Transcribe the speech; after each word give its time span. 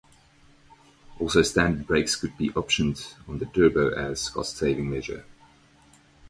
Also, 1.19 1.43
standard 1.43 1.85
brakes 1.85 2.15
could 2.15 2.35
be 2.35 2.49
optioned 2.53 3.13
on 3.29 3.37
the 3.37 3.45
turbo 3.45 3.89
as 3.89 4.29
a 4.29 4.31
cost-saving 4.31 4.89
measure. 4.89 5.25